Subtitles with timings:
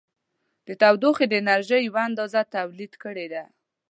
[0.67, 3.43] د تودوخې د انرژي یوه اندازه تولید کړې ده.